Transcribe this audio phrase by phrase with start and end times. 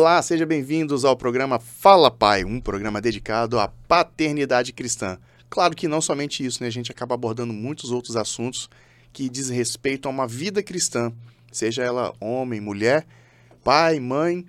[0.00, 5.18] Olá, sejam bem-vindos ao programa Fala Pai, um programa dedicado à paternidade cristã.
[5.50, 6.68] Claro que não somente isso, né?
[6.68, 8.70] A gente acaba abordando muitos outros assuntos
[9.12, 11.12] que diz respeito a uma vida cristã,
[11.52, 13.06] seja ela homem, mulher,
[13.62, 14.46] pai, mãe,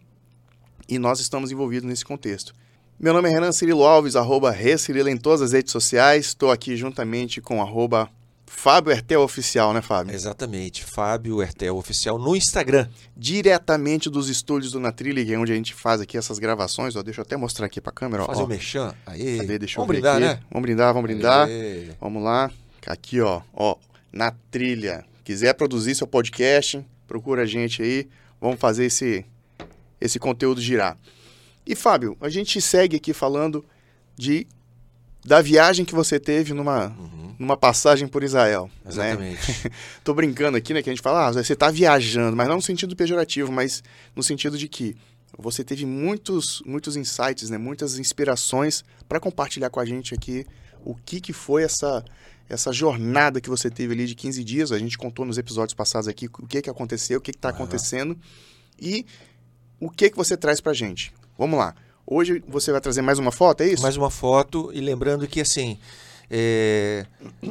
[0.87, 2.53] e nós estamos envolvidos nesse contexto.
[2.97, 6.27] Meu nome é Renan Cirilo Alves, arroba Recirilo em todas as redes sociais.
[6.27, 8.09] Estou aqui juntamente com arroba
[8.53, 10.13] Fábio Hertel Oficial, né, Fábio?
[10.13, 12.87] Exatamente, Fábio Hertel Oficial no Instagram.
[13.17, 16.95] Diretamente dos estúdios do Natrillig, onde a gente faz aqui essas gravações.
[16.95, 18.25] Ó, deixa eu até mostrar aqui para a câmera.
[18.25, 18.45] Fazer ó.
[18.45, 18.93] o mexão.
[19.05, 19.37] Aí.
[19.37, 19.57] Cadê?
[19.57, 20.25] Deixa vamos eu ver brindar, aqui.
[20.25, 20.45] né?
[20.51, 21.47] Vamos brindar, vamos brindar.
[21.47, 21.89] Aê.
[21.99, 22.51] Vamos lá.
[22.85, 23.77] Aqui, ó, ó,
[24.13, 25.05] na trilha.
[25.23, 28.07] Quiser produzir seu podcast, procura a gente aí.
[28.39, 29.25] Vamos fazer esse,
[29.99, 30.97] esse conteúdo girar.
[31.65, 33.65] E, Fábio, a gente segue aqui falando
[34.15, 34.45] de
[35.25, 38.69] da viagem que você teve numa, Uhum, numa passagem por Israel.
[38.83, 38.91] Né?
[38.91, 39.71] exatamente.
[40.03, 40.81] Tô brincando aqui, né?
[40.81, 43.83] Que a gente fala, ah, você tá viajando, mas não no sentido pejorativo, mas
[44.15, 44.95] no sentido de que
[45.37, 47.57] você teve muitos, muitos insights, né?
[47.57, 50.45] Muitas inspirações para compartilhar com a gente aqui
[50.83, 52.03] o que, que foi essa,
[52.49, 54.71] essa jornada que você teve ali de 15 dias.
[54.71, 57.49] A gente contou nos episódios passados aqui o que, que aconteceu, o que, que tá
[57.49, 57.57] Aham.
[57.57, 58.17] acontecendo
[58.79, 59.05] e
[59.79, 61.13] o que, que você traz pra gente.
[61.37, 61.75] Vamos lá.
[62.05, 63.81] Hoje você vai trazer mais uma foto, é isso?
[63.81, 65.77] Mais uma foto e lembrando que assim
[66.29, 67.05] é,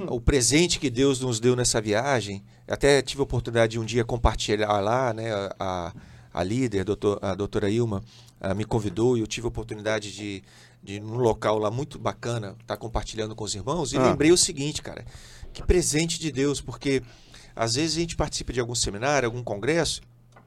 [0.08, 4.04] o presente que Deus nos deu nessa viagem, até tive a oportunidade de um dia
[4.04, 5.30] compartilhar lá, né?
[5.58, 5.92] A,
[6.32, 8.02] a líder, doutor, a doutora Ilma,
[8.40, 10.42] ah, me convidou e eu tive a oportunidade de,
[10.82, 14.10] de num local lá muito bacana, estar compartilhando com os irmãos e Ah.
[14.10, 15.04] lembrei o seguinte, cara,
[15.52, 17.02] que presente de Deus, porque
[17.56, 20.00] às vezes a gente participa de algum seminário, algum congresso,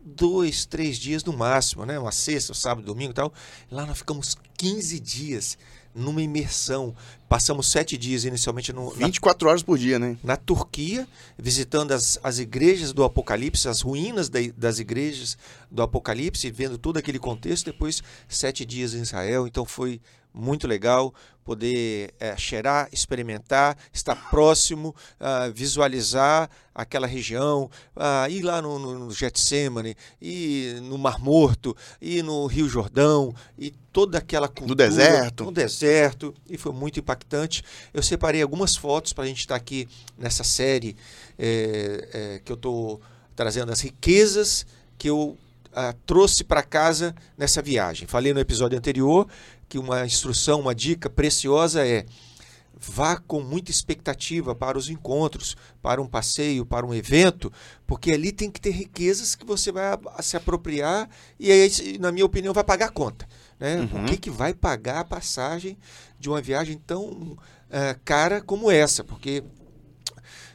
[0.04, 1.98] dois, três dias no máximo, né?
[2.00, 3.34] Uma sexta, um sábado, domingo e tal.
[3.72, 5.58] Lá nós ficamos 15 dias
[5.95, 6.95] numa imersão.
[7.30, 10.18] Passamos sete dias inicialmente no, na 24 horas por dia, né?
[10.23, 15.38] na Turquia, visitando as, as igrejas do Apocalipse, as ruínas da- das igrejas
[15.70, 17.66] do Apocalipse, vendo todo aquele contexto.
[17.66, 19.45] Depois, sete dias em Israel.
[19.48, 20.02] Então, foi
[20.34, 21.14] muito legal
[21.44, 28.99] poder eh, cheirar, experimentar, estar próximo, ah, visualizar aquela região, ah, ir lá no, no,
[28.99, 34.88] no Getsemane, ir no Mar Morto, ir no Rio Jordão, e toda aquela cultura.
[34.88, 35.44] deserto.
[35.44, 36.33] No deserto.
[36.50, 37.64] E foi muito impactante.
[37.94, 40.95] Eu separei algumas fotos para a gente estar aqui nessa série
[41.38, 43.02] é, é, que eu estou
[43.36, 44.65] trazendo as riquezas
[44.98, 45.38] que eu
[45.76, 48.08] ah, trouxe para casa nessa viagem.
[48.08, 49.27] Falei no episódio anterior
[49.73, 52.06] que uma instrução, uma dica preciosa é
[52.76, 57.52] vá com muita expectativa para os encontros, para um passeio, para um evento,
[57.88, 62.23] porque ali tem que ter riquezas que você vai se apropriar e aí, na minha
[62.23, 63.28] opinião, vai pagar a conta.
[63.60, 63.78] Né?
[63.78, 64.04] Uhum.
[64.04, 65.76] O que, que vai pagar a passagem
[66.20, 67.36] de uma viagem tão
[67.72, 69.04] ah, cara como essa?
[69.04, 69.44] Porque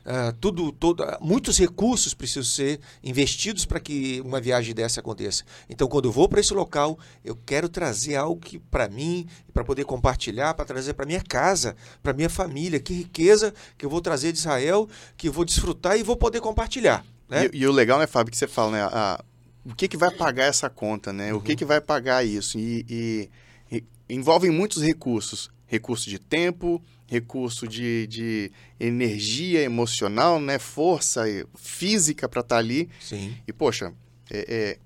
[0.04, 5.44] ah, tudo, todo, muitos recursos precisam ser investidos para que uma viagem dessa aconteça.
[5.68, 9.64] Então, quando eu vou para esse local, eu quero trazer algo que para mim, para
[9.64, 14.00] poder compartilhar, para trazer para minha casa, para minha família, que riqueza que eu vou
[14.00, 17.04] trazer de Israel, que eu vou desfrutar e vou poder compartilhar.
[17.28, 17.50] Né?
[17.52, 18.82] E, e o legal, né, Fábio, que você fala, né?
[18.82, 19.22] a-
[19.64, 21.34] o que, que vai pagar essa conta, né?
[21.34, 22.58] O que, que vai pagar isso?
[22.58, 23.30] E, e-
[23.70, 25.50] e envolvem muitos recursos.
[25.68, 30.58] Recurso de tempo, recurso de, de energia emocional, né?
[30.58, 31.22] Força
[31.54, 32.88] física para estar ali.
[33.00, 33.36] Sim.
[33.46, 33.92] E, poxa,
[34.30, 34.78] é, é-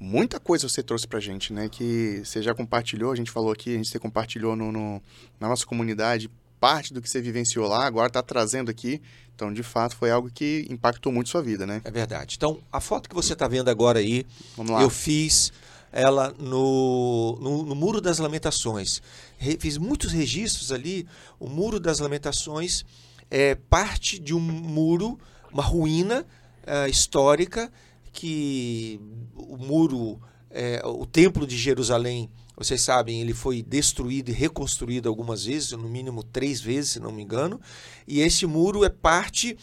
[0.00, 1.68] muita coisa você trouxe pra gente, né?
[1.68, 5.02] Que você já compartilhou, a gente falou aqui, a gente você compartilhou no, no-
[5.38, 6.30] na nossa comunidade
[6.60, 9.00] parte do que você vivenciou lá, agora tá trazendo aqui.
[9.34, 11.80] Então, de fato, foi algo que impactou muito sua vida, né?
[11.84, 12.34] É verdade.
[12.36, 14.26] Então, a foto que você está vendo agora aí,
[14.56, 14.82] Vamos lá.
[14.82, 15.52] Eu fiz
[15.92, 19.00] ela no, no, no Muro das Lamentações.
[19.36, 21.06] Re- fiz muitos registros ali.
[21.38, 22.84] O Muro das Lamentações
[23.30, 25.18] é parte de um muro,
[25.52, 26.26] uma ruína
[26.66, 27.70] ah, histórica
[28.12, 29.00] que
[29.34, 35.44] o muro, é, o Templo de Jerusalém, vocês sabem, ele foi destruído e reconstruído algumas
[35.44, 37.60] vezes, no mínimo três vezes, se não me engano.
[38.06, 39.56] E esse muro é parte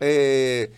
[0.00, 0.70] é,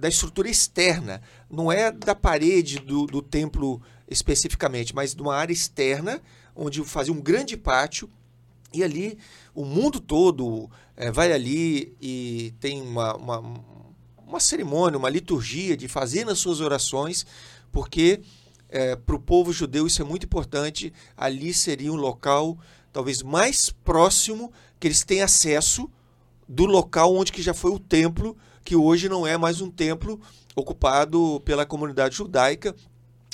[0.00, 5.52] da estrutura externa, não é da parede do, do templo especificamente, mas de uma área
[5.52, 6.20] externa,
[6.56, 8.10] onde fazia um grande pátio,
[8.72, 9.18] e ali
[9.54, 13.62] o mundo todo eh, vai ali e tem uma, uma,
[14.26, 17.26] uma cerimônia, uma liturgia de fazer nas suas orações,
[17.70, 18.20] porque
[19.04, 22.56] para o povo judeu isso é muito importante, ali seria um local
[22.92, 25.90] talvez mais próximo que eles têm acesso
[26.48, 30.20] do local onde que já foi o templo, que hoje não é mais um templo
[30.54, 32.74] ocupado pela comunidade judaica,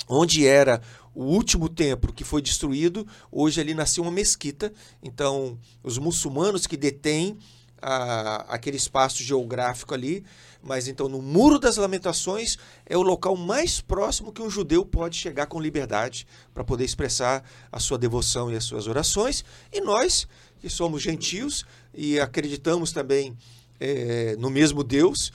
[0.07, 0.81] onde era
[1.13, 4.71] o último templo que foi destruído, hoje ali nasceu uma mesquita.
[5.01, 7.37] Então, os muçulmanos que detêm
[7.81, 10.23] ah, aquele espaço geográfico ali,
[10.61, 15.15] Mas então, no Muro das Lamentações é o local mais próximo que um judeu pode
[15.15, 19.45] chegar com liberdade para poder expressar a sua devoção e as suas orações.
[19.71, 20.27] E nós,
[20.59, 23.37] que somos gentios e acreditamos também
[23.79, 25.31] é, no mesmo Deus,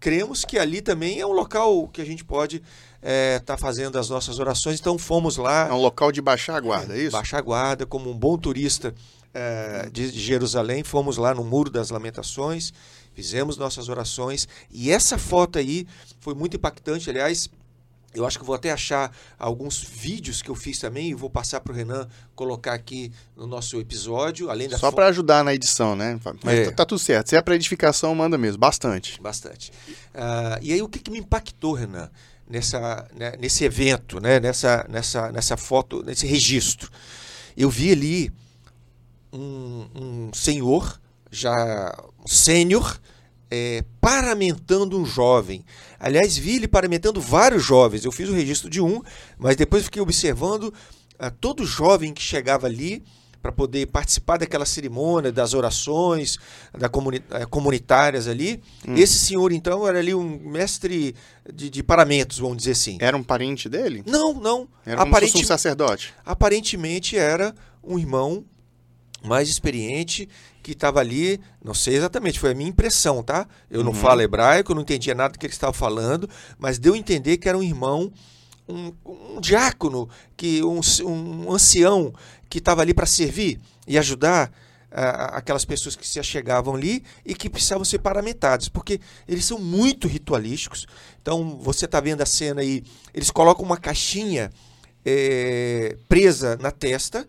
[0.00, 2.64] cremos que ali também é um local que a gente pode estar
[3.02, 4.80] é, tá fazendo as nossas orações.
[4.80, 5.68] Então fomos lá.
[5.68, 7.12] É um local de baixar a guarda, é isso?
[7.12, 8.94] Baixar a guarda, como um bom turista
[9.32, 12.72] é, de Jerusalém, fomos lá no Muro das Lamentações
[13.14, 15.86] fizemos nossas orações e essa foto aí
[16.20, 17.08] foi muito impactante.
[17.08, 17.48] Aliás,
[18.14, 21.60] eu acho que vou até achar alguns vídeos que eu fiz também e vou passar
[21.60, 25.96] para o Renan colocar aqui no nosso episódio, além da Só para ajudar na edição,
[25.96, 26.18] né?
[26.42, 26.64] Mas é.
[26.66, 27.30] tá, tá, tudo certo.
[27.30, 29.20] Se é para edificação, manda mesmo, bastante.
[29.20, 29.72] Bastante.
[30.14, 32.08] Uh, e aí o que, que me impactou, Renan,
[32.48, 34.38] nessa, né, nesse evento, né?
[34.38, 36.90] nessa, nessa, nessa foto, nesse registro?
[37.56, 38.32] Eu vi ali
[39.32, 41.00] um, um senhor
[41.30, 41.96] já
[42.26, 42.98] sênior,
[43.54, 45.64] é, paramentando um jovem.
[46.00, 48.04] Aliás, vi ele paramentando vários jovens.
[48.04, 49.00] Eu fiz o registro de um,
[49.38, 50.74] mas depois fiquei observando
[51.16, 53.04] a ah, todo jovem que chegava ali
[53.40, 56.38] para poder participar daquela cerimônia, das orações
[56.76, 58.60] da comuni eh, comunitárias ali.
[58.88, 58.94] Hum.
[58.96, 61.14] Esse senhor, então, era ali um mestre
[61.52, 62.96] de, de, paramentos, vamos dizer assim.
[63.00, 64.02] Era um parente dele?
[64.04, 64.66] Não, não.
[64.84, 65.36] Era Aparente...
[65.36, 66.12] um sacerdote?
[66.24, 67.54] Aparentemente era
[67.84, 68.44] um irmão
[69.24, 70.28] mais experiente
[70.62, 73.46] que estava ali, não sei exatamente, foi a minha impressão, tá?
[73.70, 73.86] Eu uhum.
[73.86, 76.28] não falo hebraico, não entendia nada do que ele estava falando,
[76.58, 78.12] mas deu a entender que era um irmão,
[78.68, 82.14] um, um diácono, que um, um ancião
[82.48, 84.50] que estava ali para servir e ajudar
[84.90, 89.58] uh, aquelas pessoas que se achegavam ali e que precisavam ser paramentados, porque eles são
[89.58, 90.86] muito ritualísticos.
[91.20, 92.82] Então, você está vendo a cena aí,
[93.12, 94.50] eles colocam uma caixinha
[95.04, 97.26] é, presa na testa,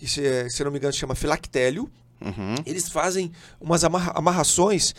[0.00, 1.88] que se, se não me engano chama filactélio,
[2.20, 2.54] Uhum.
[2.66, 4.94] Eles fazem umas amarra amarrações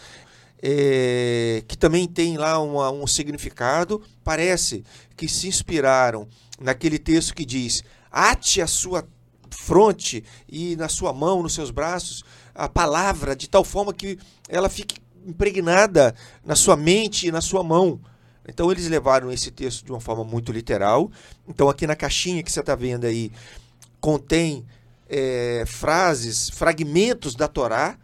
[0.62, 4.02] é, que também tem lá uma, um significado.
[4.24, 4.84] Parece
[5.16, 6.28] que se inspiraram
[6.60, 9.08] naquele texto que diz: ate a sua
[9.52, 12.24] fronte e na sua mão, nos seus braços,
[12.56, 14.18] a palavra, de tal forma que
[14.50, 18.00] ela fique impregnada na sua mente e na sua mão.
[18.48, 21.12] Então eles levaram esse texto de uma forma muito literal.
[21.48, 23.32] Então aqui na caixinha que você está vendo aí
[24.00, 24.66] contém
[25.12, 27.98] é, frases, fragmentos da Torá,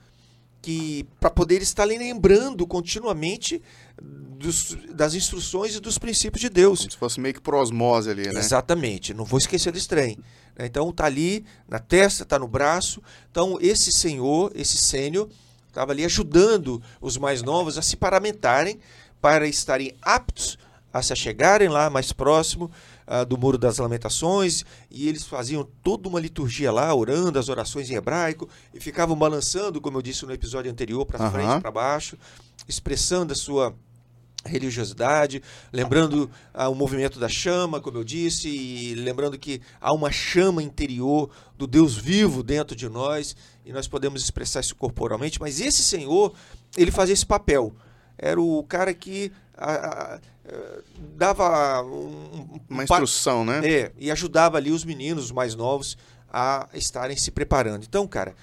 [0.62, 3.64] que para poder estar lembrando continuamente
[4.02, 6.80] dos, das instruções e dos princípios de Deus.
[6.80, 8.38] Como se fosse meio que por osmose ali, né?
[8.38, 10.20] Exatamente, não vou esquecer desse trem.
[10.58, 10.66] Né?
[10.66, 13.02] Então tá ali na testa, tá no braço.
[13.32, 15.30] Então esse senhor, esse sênior,
[15.70, 18.80] estava ali ajudando os mais novos a se paramentarem
[19.22, 20.58] para estarem aptos
[20.92, 22.72] a se chegarem lá mais próximo
[23.08, 27.90] uh, do Muro das Lamentações, e eles faziam toda uma liturgia lá, orando as orações
[27.90, 31.32] em hebraico, e ficavam balançando, como eu disse no episódio anterior, para uhum.
[31.32, 32.18] frente, para baixo,
[32.68, 33.74] expressando a sua
[34.46, 40.12] religiosidade, lembrando ah, o movimento da chama, como eu disse, e lembrando que há uma
[40.12, 45.60] chama interior do Deus vivo dentro de nós e nós podemos expressar isso corporalmente, mas
[45.60, 46.34] esse Senhor,
[46.78, 47.76] ele fazia esse papel.
[48.18, 50.20] Era o cara que a,
[51.16, 53.62] dava um, uma instrução, né?
[53.64, 55.98] É, e ajudava ali os meninos, os mais novos,
[56.32, 57.84] a estarem se preparando.
[57.84, 58.36] Então, cara,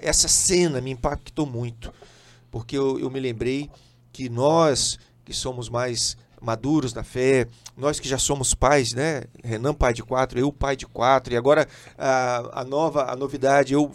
[0.00, 1.92] essa cena me impactou muito,
[2.50, 3.70] porque eu, eu me lembrei
[4.12, 9.24] que nós, que somos mais maduros na fé, nós que já somos pais, né?
[9.42, 11.66] Renan pai de quatro, eu pai de quatro, e agora
[11.98, 13.90] a, a nova, a novidade, eu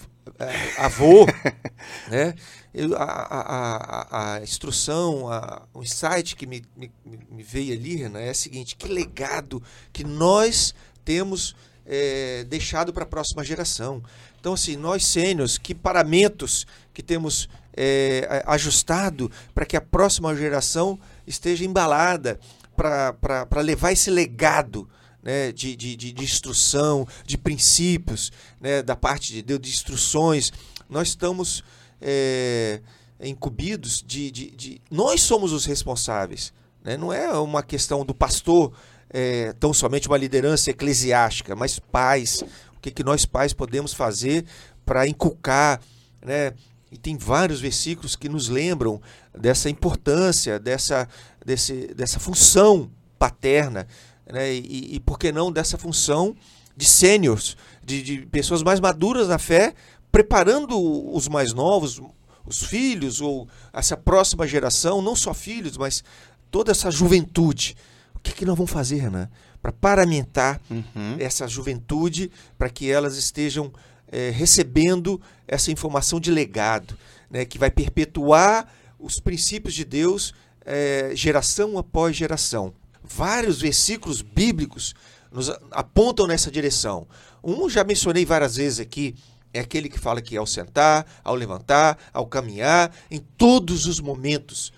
[0.78, 1.26] avô,
[2.10, 2.36] né?
[2.74, 6.92] Eu, a, a, a, a, instrução, a, o insight que me, me,
[7.30, 9.62] me veio ali, Renan, é o seguinte: que legado
[9.92, 10.74] que nós
[11.04, 14.02] temos é, deixado para a próxima geração.
[14.40, 21.00] Então, assim, nós sênios, que paramentos que temos é, ajustado para que a próxima geração
[21.28, 22.40] esteja embalada
[22.76, 24.90] para levar esse legado
[25.24, 30.52] né, de, de, de, instrução, de princípios, né, da parte de Deus, de instruções.
[30.90, 31.64] Nós estamos
[32.02, 32.82] é,
[33.22, 36.54] incumbidos de, de, de, Nós somos os responsáveis.
[36.84, 36.98] Né?
[36.98, 38.74] Não é uma questão do pastor,
[39.10, 42.44] é, tão somente uma liderança eclesiástica, mas pais.
[42.76, 44.46] O que, que nós pais podemos fazer
[44.86, 45.80] para inculcar,
[46.26, 46.54] né?
[46.92, 49.02] E tem vários versículos que nos lembram
[49.34, 51.08] dessa importância, dessa,
[51.46, 53.88] desse, dessa função paterna
[54.30, 54.54] né?
[54.54, 56.36] e, e por que não dessa função
[56.76, 59.74] de sêniors, de, de pessoas mais maduras na fé,
[60.12, 60.78] preparando
[61.14, 62.02] os mais novos,
[62.46, 66.04] os filhos ou essa próxima geração, não só filhos, mas
[66.50, 67.76] toda essa juventude.
[68.16, 69.30] O que, que nós vamos fazer, Renan?
[69.62, 71.16] Para paramentar uhum.
[71.20, 73.72] essa juventude, para que elas estejam
[74.12, 76.98] é, recebendo essa informação de legado,
[77.30, 78.68] né, que vai perpetuar
[79.00, 80.34] os princípios de Deus
[80.66, 82.74] é, geração após geração.
[83.16, 84.94] Vários versículos bíblicos
[85.32, 87.08] nos apontam nessa direção.
[87.44, 89.16] Um já mencionei várias vezes aqui,
[89.54, 94.72] é aquele que fala que ao sentar, ao levantar, ao caminhar, em todos os momentos,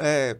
[0.00, 0.36] é,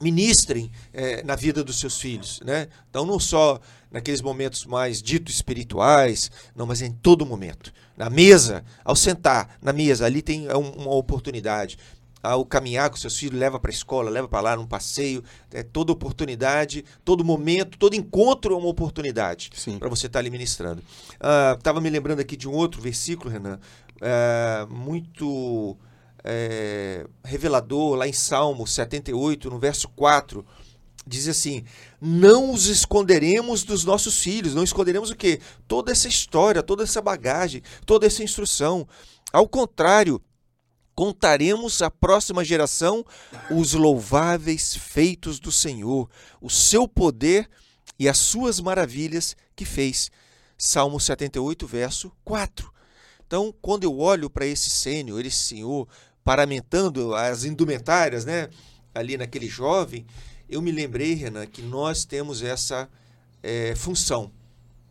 [0.00, 2.40] ministrem é, na vida dos seus filhos.
[2.44, 2.68] Né?
[2.88, 7.72] Então, não só naqueles momentos mais ditos espirituais, não, mas em todo momento.
[7.96, 11.78] Na mesa, ao sentar na mesa, ali tem é uma oportunidade
[12.22, 15.22] ao caminhar com seus filhos, leva para a escola, leva para lá num passeio,
[15.52, 20.30] é toda oportunidade, todo momento, todo encontro é uma oportunidade para você estar tá ali
[20.30, 20.82] ministrando.
[21.56, 23.58] Estava uh, me lembrando aqui de um outro versículo, Renan,
[23.96, 25.76] uh, muito
[26.24, 30.44] é, revelador, lá em Salmo 78, no verso 4,
[31.06, 31.64] diz assim:
[32.00, 35.40] Não os esconderemos dos nossos filhos, não esconderemos o quê?
[35.66, 38.86] Toda essa história, toda essa bagagem, toda essa instrução.
[39.32, 40.20] Ao contrário,
[40.98, 43.04] contaremos à próxima geração
[43.52, 47.48] os louváveis feitos do Senhor, o seu poder
[47.96, 50.10] e as suas maravilhas que fez.
[50.56, 52.74] Salmo 78, verso 4.
[53.24, 55.86] Então, quando eu olho para esse Senhor, esse Senhor,
[56.24, 58.48] paramentando as indumentárias, né,
[58.92, 60.04] ali naquele jovem,
[60.48, 62.88] eu me lembrei, Renan, que nós temos essa
[63.40, 64.32] é, função,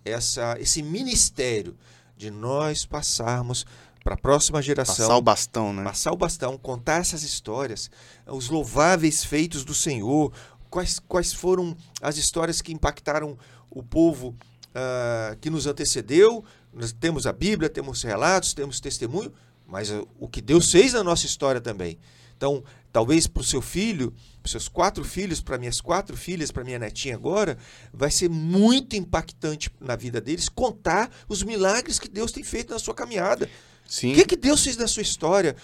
[0.05, 1.77] essa, esse ministério
[2.15, 3.65] de nós passarmos
[4.07, 4.95] para a próxima geração.
[4.95, 5.83] Passar o bastão, né?
[5.83, 7.91] Passar o bastão, contar essas histórias,
[8.25, 10.31] os louváveis feitos do Senhor,
[10.69, 13.37] quais, quais foram as histórias que impactaram
[13.69, 16.41] o povo uh, que nos antecedeu.
[16.73, 19.33] Nós temos a Bíblia, temos relatos, temos testemunho,
[19.65, 21.99] mas o que Deus fez na nossa história também.
[22.37, 22.63] Então,
[22.93, 26.79] talvez para o seu filho, para seus quatro filhos, para minhas quatro filhas, para minha
[26.79, 27.57] netinha agora,
[27.91, 32.79] vai ser muito impactante na vida deles contar os milagres que Deus tem feito na
[32.79, 33.49] sua caminhada.
[33.87, 34.11] Sim.
[34.11, 35.55] O que, que Deus fez na sua história?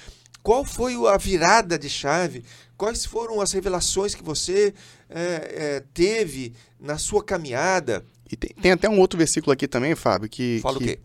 [0.42, 2.44] Qual foi a virada de chave?
[2.76, 4.74] Quais foram as revelações que você
[5.10, 8.04] é, é, teve na sua caminhada?
[8.30, 11.00] E tem, tem, até um outro versículo aqui também, Fábio, que, Fala que, o quê?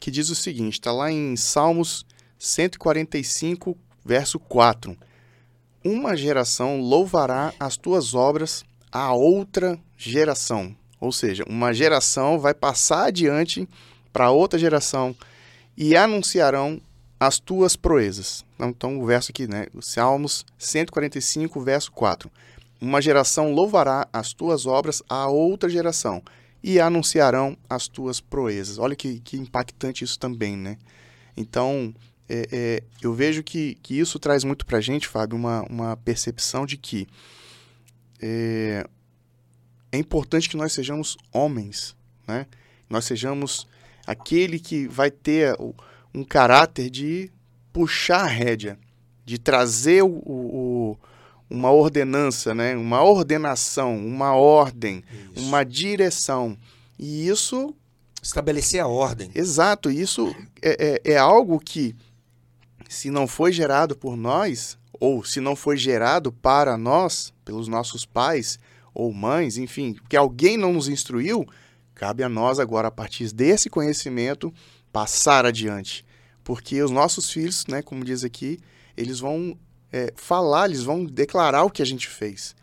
[0.00, 2.04] que diz o seguinte: está lá em Salmos
[2.38, 4.96] 145, verso 4.
[5.84, 10.76] Uma geração louvará as tuas obras a outra geração.
[11.00, 13.68] Ou seja, uma geração vai passar adiante
[14.12, 15.16] para outra geração
[15.76, 16.80] e anunciarão
[17.18, 18.44] as tuas proezas.
[18.60, 19.66] Então, o verso aqui, né?
[19.80, 22.30] Salmos 145, verso 4.
[22.80, 26.22] Uma geração louvará as tuas obras a outra geração
[26.62, 28.78] e anunciarão as tuas proezas.
[28.78, 30.76] Olha que, que impactante isso também, né?
[31.36, 31.92] Então,
[32.28, 35.96] é, é, eu vejo que, que isso traz muito para a gente, Fábio, uma, uma
[35.96, 37.06] percepção de que
[38.20, 38.86] é,
[39.90, 42.46] é importante que nós sejamos homens, né?
[42.88, 43.66] Nós sejamos
[44.06, 45.56] aquele que vai ter
[46.14, 47.30] um caráter de
[47.72, 48.78] puxar a rédea,
[49.24, 50.98] de trazer o, o,
[51.48, 52.76] uma ordenança, né?
[52.76, 55.02] uma ordenação, uma ordem,
[55.34, 55.46] isso.
[55.46, 56.56] uma direção.
[56.98, 57.74] E isso.
[58.22, 59.30] Estabelecer a ordem.
[59.34, 59.90] Exato.
[59.90, 61.96] Isso é, é, é algo que,
[62.92, 68.04] se não foi gerado por nós, ou se não foi gerado para nós, pelos nossos
[68.04, 68.58] pais
[68.94, 71.46] ou mães, enfim, que alguém não nos instruiu,
[72.02, 74.52] Cabe a nós agora, a partir desse conhecimento,
[74.92, 76.04] passar adiante.
[76.42, 78.58] Porque os nossos filhos, né, como diz aqui,
[78.96, 79.56] eles vão
[79.92, 82.56] é, falar, eles vão declarar o que a gente fez.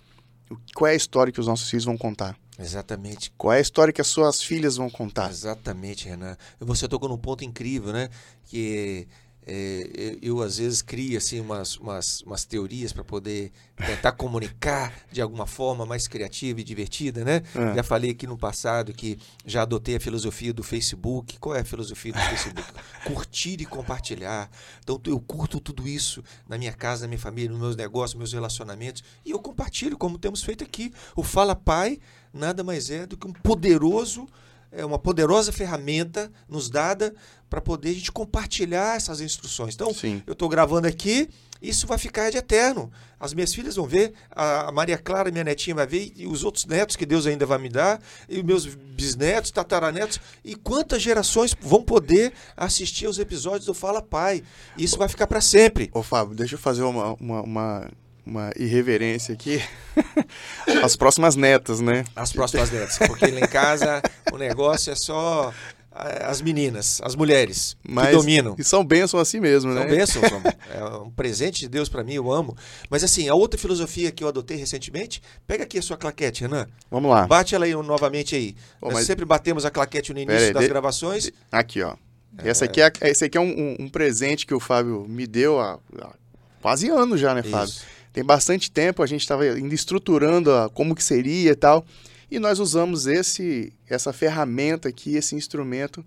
[0.75, 2.37] Qual é a história que os nossos filhos vão contar?
[2.59, 3.31] Exatamente.
[3.37, 5.29] Qual é a história que as suas filhas vão contar?
[5.29, 6.35] Exatamente, Renan.
[6.59, 8.09] Você tocou num ponto incrível, né?
[8.43, 9.07] Que
[9.51, 15.21] é, eu, às vezes crio assim, umas, umas, umas teorias para poder tentar comunicar de
[15.21, 17.41] alguma forma mais criativa e divertida, né?
[17.55, 17.75] É.
[17.75, 21.37] Já falei aqui no passado que já adotei a filosofia do Facebook.
[21.39, 22.67] Qual é a filosofia do Facebook?
[23.05, 24.49] Curtir e compartilhar.
[24.83, 28.33] Então eu curto tudo isso na minha casa, na minha família, nos meus negócios, meus
[28.33, 30.93] relacionamentos e eu compartilho como temos feito aqui.
[31.15, 31.99] O Fala Pai
[32.33, 34.27] nada mais é do que um poderoso
[34.71, 37.13] é uma poderosa ferramenta nos dada
[37.49, 39.73] para poder a gente compartilhar essas instruções.
[39.73, 40.21] Então, Sim.
[40.27, 41.29] eu estou gravando aqui,
[41.61, 42.91] isso vai ficar de eterno.
[43.19, 46.65] As minhas filhas vão ver, a Maria Clara, minha netinha, vai ver, e os outros
[46.65, 51.53] netos que Deus ainda vai me dar, e os meus bisnetos, tataranetos, e quantas gerações
[51.59, 54.43] vão poder assistir aos episódios do Fala Pai.
[54.77, 55.89] Isso vai ficar para sempre.
[55.93, 57.91] Ô, Fábio, deixa eu fazer uma, uma, uma
[58.29, 59.61] uma irreverência aqui.
[60.83, 62.05] As próximas netas, né?
[62.15, 62.97] As próximas netas.
[62.99, 65.51] Porque lá em casa o negócio é só
[65.95, 68.55] eh, as meninas, as mulheres Mas, que dominam.
[68.57, 70.05] E são bênçãos assim mesmo, são né?
[70.05, 70.53] São bênçãos.
[70.71, 72.55] é um presente de Deus para mim, eu amo.
[72.89, 76.67] Mas assim, a outra filosofia que eu adotei recentemente, pega aqui a sua claquete, Renan.
[76.89, 77.25] Vamos lá.
[77.25, 78.55] Bate ela aí novamente aí.
[78.81, 79.05] Nós mas...
[79.05, 80.69] sempre batemos a claquete no início aí, das de...
[80.69, 81.31] gravações.
[81.51, 81.95] Aqui, ó.
[82.37, 82.49] É...
[82.49, 85.59] Essa aqui é, esse aqui é um, um, um, presente que o Fábio me deu
[85.59, 86.13] há, há
[86.61, 87.65] quase anos já, né, Fábio?
[87.65, 87.98] Isso.
[88.11, 91.85] Tem bastante tempo, a gente estava ainda estruturando a, como que seria e tal,
[92.29, 96.05] e nós usamos esse essa ferramenta aqui, esse instrumento,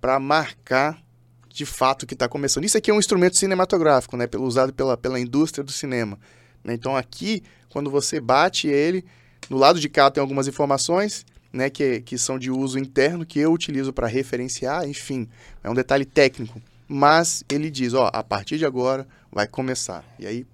[0.00, 1.02] para marcar
[1.48, 2.64] de fato o que está começando.
[2.64, 6.18] Isso aqui é um instrumento cinematográfico, né, usado pela, pela indústria do cinema.
[6.64, 6.74] Né?
[6.74, 9.04] Então aqui, quando você bate ele,
[9.48, 13.38] no lado de cá tem algumas informações, né, que, que são de uso interno, que
[13.38, 15.28] eu utilizo para referenciar, enfim,
[15.62, 16.60] é um detalhe técnico.
[16.88, 20.04] Mas ele diz, ó, a partir de agora vai começar.
[20.18, 20.44] E aí,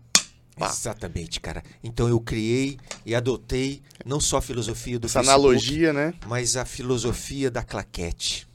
[0.57, 0.69] pá.
[0.69, 1.63] Exatamente, cara.
[1.83, 6.15] Então eu criei e adotei não só a filosofia do Essa Facebook, analogia, né?
[6.27, 8.47] mas a filosofia da claquete.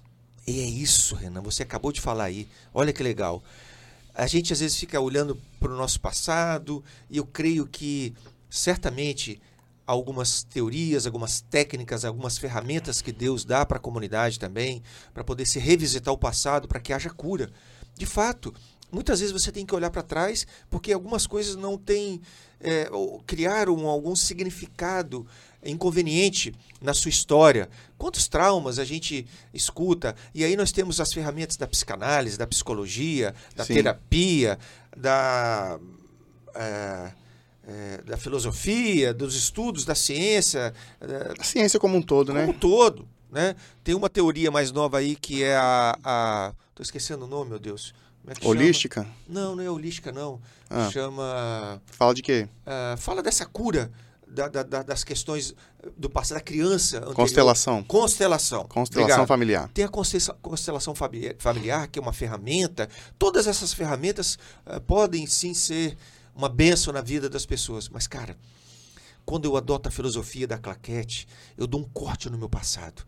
[0.48, 2.48] E é isso, Renan, você acabou de falar aí.
[2.74, 3.44] Olha que legal.
[4.14, 8.14] A gente às vezes fica olhando para o nosso passado e eu creio que
[8.50, 9.42] certamente
[9.86, 14.82] algumas teorias, algumas técnicas, algumas ferramentas que Deus dá para a comunidade também,
[15.14, 17.52] para poder se revisitar o passado, para que haja cura.
[17.98, 18.54] De fato,
[18.92, 22.22] muitas vezes você tem que olhar para trás porque algumas coisas não têm,
[22.60, 22.90] é,
[23.25, 25.25] criaram algum significado
[25.64, 27.70] inconveniente na sua história.
[27.98, 30.16] Quantos traumas a gente escuta?
[30.34, 33.75] E aí nós temos as ferramentas da psicanálise, da psicologia, da Sim.
[33.75, 34.60] terapia,
[34.96, 35.80] da.
[36.54, 37.12] É,
[37.68, 40.74] é, da filosofia, dos estudos da ciência.
[41.02, 42.46] É, a ciência como um todo, como né?
[42.46, 43.08] Como um todo.
[43.32, 43.55] Né?
[43.84, 45.98] Tem uma teoria mais nova aí que é a.
[46.03, 46.53] a...
[46.74, 47.94] Tô esquecendo o nome, meu Deus.
[48.27, 49.03] É holística?
[49.03, 49.15] Chama?
[49.27, 50.41] Não, não é holística, não.
[50.70, 50.89] Ah.
[50.91, 51.82] Chama.
[51.86, 52.50] Fala de quê?
[52.65, 53.91] Uh, fala dessa cura
[54.27, 55.53] da, da, das questões
[55.96, 56.98] do passado da criança.
[56.98, 57.15] Anterior.
[57.15, 57.84] Constelação.
[57.84, 58.65] Constelação.
[58.65, 59.27] Constelação Obrigado.
[59.27, 59.70] familiar.
[59.74, 60.94] Tem a constelação
[61.38, 62.89] familiar, que é uma ferramenta.
[63.17, 65.98] Todas essas ferramentas uh, podem sim ser
[66.36, 67.88] uma benção na vida das pessoas.
[67.88, 68.36] Mas, cara,
[69.25, 71.27] quando eu adoto a filosofia da claquete,
[71.58, 73.05] eu dou um corte no meu passado.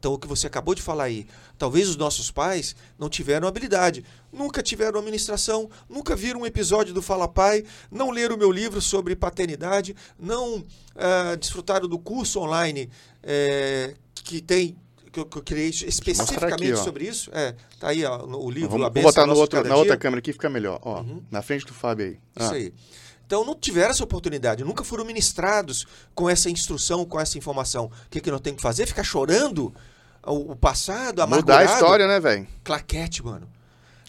[0.00, 1.26] Então, o que você acabou de falar aí,
[1.58, 4.02] talvez os nossos pais não tiveram habilidade,
[4.32, 8.80] nunca tiveram administração, nunca viram um episódio do Fala Pai, não leram o meu livro
[8.80, 12.88] sobre paternidade, não uh, desfrutaram do curso online
[13.22, 14.74] é, que tem
[15.12, 17.30] que eu, que eu criei especificamente aqui, sobre isso.
[17.34, 18.70] É, tá aí ó, o livro.
[18.70, 20.78] Vamos, vou botar no outro, na outra câmera aqui, fica melhor.
[20.82, 21.20] Ó, uhum.
[21.30, 22.18] Na frente do Fábio aí.
[22.36, 22.44] Ah.
[22.44, 22.72] Isso aí.
[23.30, 27.84] Então não tiveram essa oportunidade, nunca foram ministrados com essa instrução, com essa informação.
[27.84, 28.86] O que, que nós temos que fazer?
[28.86, 29.72] Ficar chorando
[30.26, 31.60] o, o passado, amargurado?
[31.62, 32.48] Mudar a história, né, velho?
[32.64, 33.48] Claquete, mano.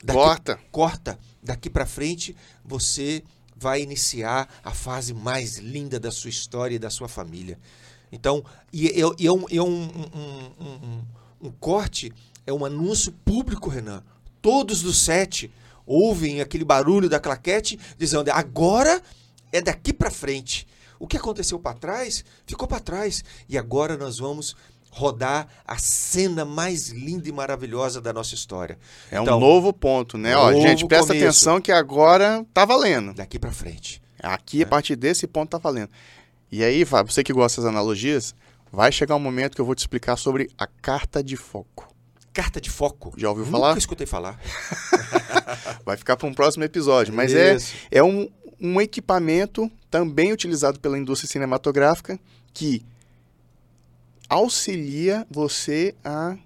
[0.03, 0.59] Daqui, corta.
[0.71, 1.19] Corta.
[1.43, 3.23] Daqui para frente, você
[3.55, 7.59] vai iniciar a fase mais linda da sua história e da sua família.
[8.11, 9.83] Então, e, e, e é, um, é um,
[10.15, 11.05] um, um,
[11.43, 12.11] um corte,
[12.47, 14.03] é um anúncio público, Renan.
[14.41, 15.51] Todos dos sete
[15.91, 19.01] ouvem aquele barulho da claquete, dizendo: agora
[19.51, 20.67] é daqui para frente.
[20.99, 23.23] O que aconteceu para trás, ficou para trás.
[23.49, 24.55] E agora nós vamos
[24.91, 28.77] rodar a cena mais linda e maravilhosa da nossa história.
[29.09, 30.35] É então, um novo ponto, né?
[30.35, 31.25] Ó, gente, presta começo.
[31.25, 33.13] atenção que agora tá valendo.
[33.13, 34.01] Daqui para frente.
[34.21, 34.63] Aqui, é.
[34.63, 35.89] a partir desse ponto, tá valendo.
[36.51, 38.35] E aí, Fábio, você que gosta das analogias,
[38.71, 41.87] vai chegar um momento que eu vou te explicar sobre a carta de foco.
[42.33, 43.13] Carta de foco?
[43.17, 43.69] Já ouviu falar?
[43.69, 44.39] Nunca escutei falar.
[45.85, 47.13] vai ficar para um próximo episódio.
[47.13, 47.57] Mas é,
[47.91, 52.19] é um, um equipamento também utilizado pela indústria cinematográfica
[52.53, 52.85] que
[54.29, 56.37] auxilia você a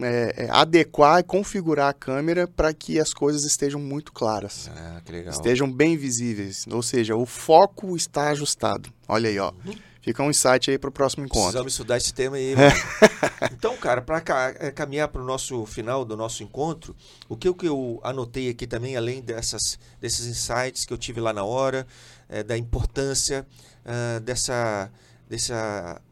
[0.00, 4.70] é, é, adequar e configurar a câmera para que as coisas estejam muito claras.
[4.74, 5.32] Ah, que legal.
[5.32, 6.64] Estejam bem visíveis.
[6.70, 8.92] Ou seja, o foco está ajustado.
[9.06, 9.52] Olha aí, ó.
[9.64, 9.74] Uhum.
[10.04, 11.44] Fica um insight aí para o próximo encontro.
[11.44, 12.54] Precisamos estudar esse tema aí.
[13.50, 14.22] então, cara, para
[14.60, 16.94] é, caminhar para o nosso final do nosso encontro,
[17.26, 21.22] o que, o que eu anotei aqui também, além dessas, desses insights que eu tive
[21.22, 21.86] lá na hora,
[22.28, 23.46] é, da importância
[23.86, 24.92] uh, dessa,
[25.26, 26.02] dessa,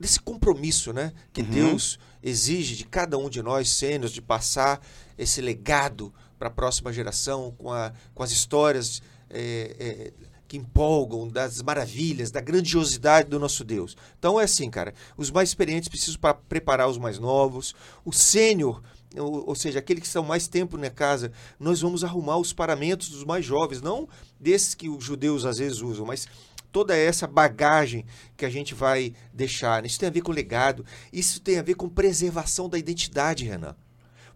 [0.00, 1.50] desse compromisso né, que uhum.
[1.50, 4.80] Deus exige de cada um de nós, sênios, de passar
[5.18, 10.12] esse legado para a próxima geração com, a, com as histórias é, é,
[10.50, 13.96] que empolgam, das maravilhas, da grandiosidade do nosso Deus.
[14.18, 17.72] Então é assim, cara, os mais experientes precisam para preparar os mais novos,
[18.04, 18.82] o sênior
[19.16, 23.10] ou, ou, seja, aqueles que estão mais tempo na casa, nós vamos arrumar os paramentos
[23.10, 24.08] dos mais jovens, não
[24.40, 26.26] desses que os judeus às vezes usam, mas
[26.72, 28.04] toda essa bagagem
[28.36, 29.84] que a gente vai deixar.
[29.86, 33.76] Isso tem a ver com legado, isso tem a ver com preservação da identidade, Renan.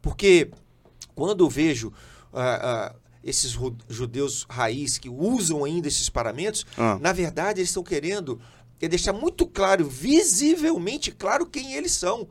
[0.00, 0.50] Porque
[1.14, 1.88] quando eu vejo
[2.33, 3.56] uh, uh, esses
[3.88, 6.98] judeus raiz que usam ainda esses paramentos, ah.
[7.00, 8.40] na verdade eles estão querendo
[8.84, 12.28] é deixar muito claro, visivelmente claro quem eles são.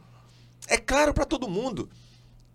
[0.68, 1.90] É claro para todo mundo.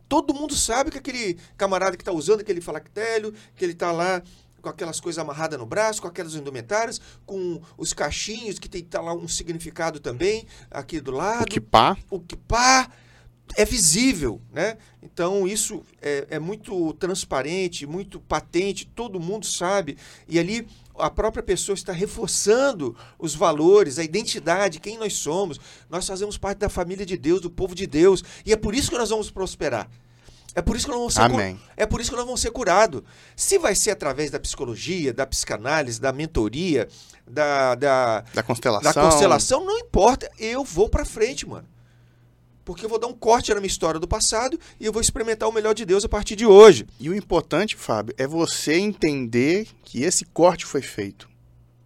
[0.08, 4.22] Todo mundo sabe que aquele camarada que está usando aquele falactélio, que ele está lá
[4.62, 9.00] com aquelas coisas amarradas no braço, com aquelas indumentárias, com os cachinhos que tem tá
[9.00, 11.42] lá um significado também aqui do lado.
[11.42, 11.96] O kipá.
[12.10, 12.90] O kipá.
[13.56, 14.76] É visível, né?
[15.02, 19.96] Então isso é, é, muito transparente, muito patente, todo mundo sabe.
[20.28, 20.66] E ali
[20.98, 25.60] a própria pessoa está reforçando os valores, a identidade, quem nós somos.
[25.88, 28.90] Nós fazemos parte da família de Deus, do povo de Deus, e é por isso
[28.90, 29.88] que nós vamos prosperar.
[30.54, 31.60] É por isso que nós vamos ser Amém.
[31.76, 33.02] É por isso que nós vamos ser curados.
[33.36, 36.88] Se vai ser através da psicologia, da psicanálise, da mentoria,
[37.24, 40.28] da da, da constelação, da constelação, não importa.
[40.38, 41.77] Eu vou para frente, mano
[42.68, 45.48] porque eu vou dar um corte na minha história do passado e eu vou experimentar
[45.48, 46.86] o melhor de Deus a partir de hoje.
[47.00, 51.30] E o importante, Fábio, é você entender que esse corte foi feito.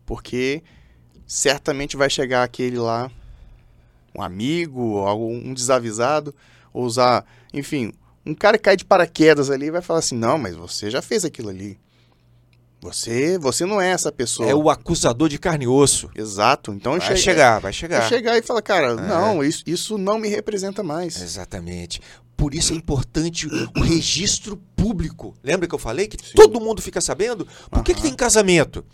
[0.05, 0.61] Porque
[1.25, 3.09] certamente vai chegar aquele lá,
[4.13, 6.35] um amigo, um desavisado,
[6.73, 7.93] ou usar, enfim,
[8.27, 11.01] um cara que cai de paraquedas ali e vai falar assim: não, mas você já
[11.01, 11.79] fez aquilo ali.
[12.83, 14.51] Você, você não é essa pessoa.
[14.51, 16.11] É o acusador de carne e osso.
[16.17, 16.73] Exato.
[16.73, 18.01] Então vai chegar, vai chegar.
[18.01, 18.95] Vai chegar e falar, cara, é.
[18.97, 21.23] não, isso, isso não me representa mais.
[21.23, 22.01] Exatamente.
[22.37, 25.33] Por isso é importante o registro público.
[25.45, 26.33] Lembra que eu falei que Sim.
[26.35, 27.47] todo mundo fica sabendo?
[27.71, 27.85] Por uhum.
[27.85, 28.85] que, que tem casamento?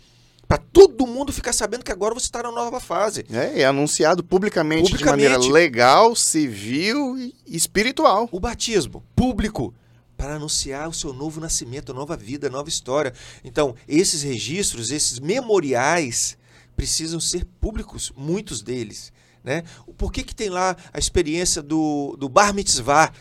[0.47, 3.25] Para todo mundo ficar sabendo que agora você está na nova fase.
[3.31, 8.29] É, é anunciado publicamente, publicamente, de maneira legal, civil e espiritual.
[8.31, 9.73] O batismo público
[10.19, 13.13] para anunciar o seu novo nascimento, nova vida, nova história.
[13.41, 16.37] Então, esses registros, esses memoriais,
[16.75, 19.13] precisam ser públicos, muitos deles.
[19.41, 19.63] Né?
[19.97, 23.13] Por que, que tem lá a experiência do, do Bar Mitzvah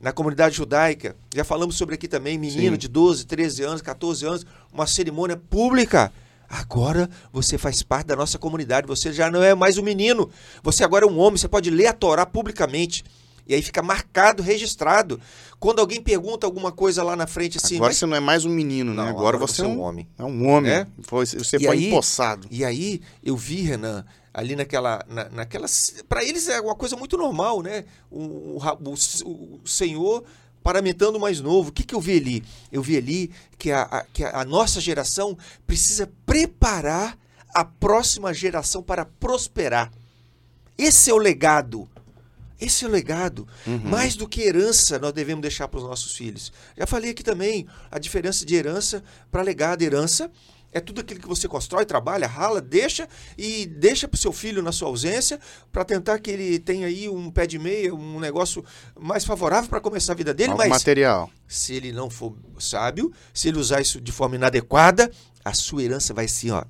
[0.00, 1.16] na comunidade judaica?
[1.34, 2.78] Já falamos sobre aqui também, menino Sim.
[2.78, 6.12] de 12, 13 anos, 14 anos, uma cerimônia pública.
[6.48, 10.30] Agora você faz parte da nossa comunidade, você já não é mais um menino,
[10.62, 13.02] você agora é um homem, você pode ler a Torá publicamente.
[13.46, 15.20] E aí fica marcado, registrado.
[15.60, 17.76] Quando alguém pergunta alguma coisa lá na frente assim.
[17.76, 17.98] Agora mas...
[17.98, 19.02] você não é mais um menino, né?
[19.02, 20.08] agora, agora, você é um homem.
[20.18, 20.72] É um homem.
[20.72, 20.86] É?
[20.98, 22.48] Você foi aí, empossado.
[22.50, 24.04] E aí eu vi, Renan,
[24.34, 25.04] ali naquela.
[25.08, 25.66] Na, naquela
[26.08, 27.84] Para eles é uma coisa muito normal, né?
[28.10, 30.24] O, o, o, o Senhor
[30.62, 31.68] paramentando mais novo.
[31.70, 32.44] O que, que eu vi ali?
[32.72, 37.16] Eu vi ali que a, a, que a nossa geração precisa preparar
[37.54, 39.92] a próxima geração para prosperar.
[40.76, 41.88] Esse é o legado
[42.60, 43.46] esse é o legado.
[43.66, 43.78] Uhum.
[43.84, 46.52] Mais do que herança, nós devemos deixar para os nossos filhos.
[46.76, 49.82] Já falei aqui também a diferença de herança para legado.
[49.82, 50.30] Herança
[50.72, 54.62] é tudo aquilo que você constrói, trabalha, rala, deixa e deixa para o seu filho
[54.62, 55.40] na sua ausência
[55.72, 58.64] para tentar que ele tenha aí um pé de meia, um negócio
[58.98, 60.50] mais favorável para começar a vida dele.
[60.50, 61.30] Algo mas material.
[61.48, 65.10] se ele não for sábio, se ele usar isso de forma inadequada,
[65.44, 66.62] a sua herança vai assim, ó,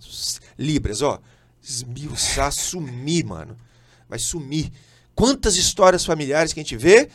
[0.58, 1.20] libras, ó,
[1.62, 3.56] esmiuçar, sumir, mano.
[4.08, 4.70] Vai sumir.
[5.16, 7.08] Quantas histórias familiares que a gente vê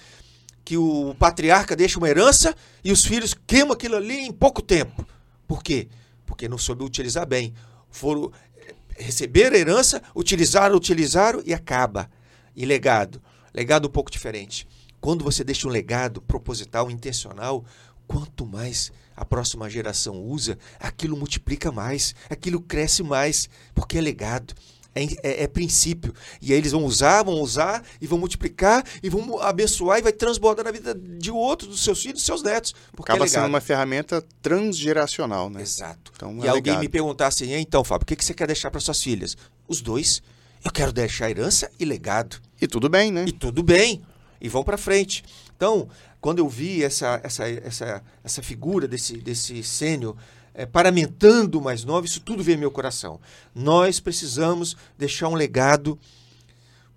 [0.65, 5.05] que o patriarca deixa uma herança e os filhos queimam aquilo ali em pouco tempo.
[5.47, 5.87] Por quê?
[6.25, 7.53] Porque não soube utilizar bem.
[7.91, 12.09] Foram eh, receber a herança, utilizaram, utilizaram e acaba.
[12.55, 13.21] E legado.
[13.53, 14.67] Legado um pouco diferente.
[14.99, 17.63] Quando você deixa um legado proposital, intencional,
[18.07, 24.55] quanto mais a próxima geração usa, aquilo multiplica mais, aquilo cresce mais, porque é legado
[24.93, 26.13] é, é, é, princípio.
[26.41, 30.12] E aí eles vão usar, vão usar e vão multiplicar e vão abençoar e vai
[30.12, 32.75] transbordar na vida de outros, dos seus filhos, dos seus netos.
[32.93, 35.62] Porque Acaba é sendo uma ferramenta transgeracional, né?
[35.62, 36.12] Exato.
[36.15, 38.69] Então, e é alguém me perguntasse assim, então, Fábio, o que, que você quer deixar
[38.69, 39.38] para suas filhas?
[39.67, 40.21] Os dois.
[40.63, 42.39] Eu quero deixar herança e legado.
[42.62, 43.25] E tudo bem, né?
[43.27, 44.04] E tudo bem.
[44.39, 45.23] E vão para frente.
[45.56, 45.88] Então,
[46.19, 50.15] quando eu vi essa, essa, essa, essa figura desse, desse sênior
[50.53, 53.19] é, paramentando o mais novo, isso tudo veio ao meu coração.
[53.53, 55.97] Nós precisamos deixar um legado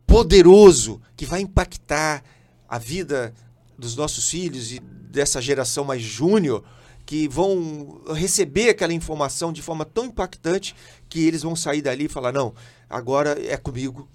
[0.06, 2.22] poderoso que vai impactar
[2.68, 3.32] a vida
[3.78, 6.64] dos nossos filhos e dessa geração mais júnior
[7.06, 10.74] que vão receber aquela informação de forma tão impactante
[11.08, 12.54] que eles vão sair dali e falar: não,
[12.88, 14.08] agora é comigo,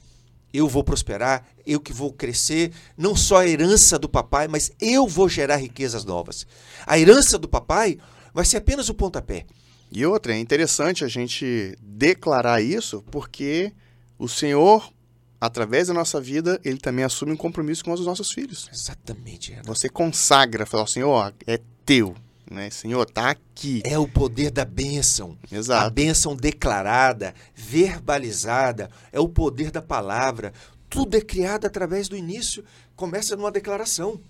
[0.54, 5.08] eu vou prosperar, eu que vou crescer, não só a herança do papai, mas eu
[5.08, 6.48] vou gerar riquezas novas.
[6.86, 7.98] A herança do papai
[8.40, 9.46] vai ser apenas o pontapé.
[9.92, 13.74] E outra, é interessante a gente declarar isso, porque
[14.18, 14.94] o Senhor,
[15.42, 18.70] através da nossa vida, ele também assume um compromisso com os nossos filhos.
[18.72, 19.58] Exatamente.
[19.66, 22.16] Você consagra, fala, Senhor, é teu.
[22.50, 22.70] Né?
[22.70, 23.82] Senhor, tá aqui.
[23.84, 25.38] É o poder da bênção.
[25.52, 25.86] Exato.
[25.86, 30.54] A bênção declarada, verbalizada, é o poder da palavra.
[30.90, 32.64] Tudo é criado através do início,
[32.96, 34.22] começa numa declaração.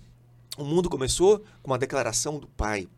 [0.58, 2.88] O mundo começou com uma declaração do Pai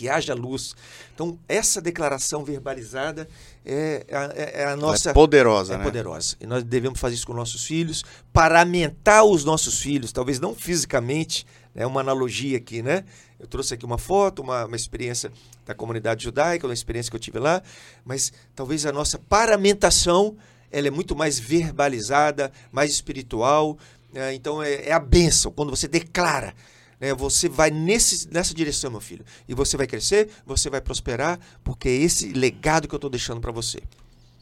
[0.00, 0.74] que haja luz.
[1.14, 3.28] Então, essa declaração verbalizada
[3.66, 5.10] é, é, é a nossa.
[5.10, 5.84] é poderosa, é né?
[5.84, 6.36] poderosa.
[6.40, 11.46] E nós devemos fazer isso com nossos filhos, paramentar os nossos filhos, talvez não fisicamente,
[11.74, 11.86] é né?
[11.86, 13.04] uma analogia aqui, né?
[13.38, 15.30] Eu trouxe aqui uma foto, uma, uma experiência
[15.66, 17.62] da comunidade judaica, uma experiência que eu tive lá,
[18.02, 20.34] mas talvez a nossa paramentação
[20.72, 23.76] ela é muito mais verbalizada, mais espiritual,
[24.12, 26.52] É, então é, é, a bênção, quando você declara.
[27.00, 29.24] Né, você vai nesse, nessa direção, meu filho.
[29.48, 33.40] E você vai crescer, você vai prosperar, porque é esse legado que eu estou deixando
[33.40, 33.80] para você.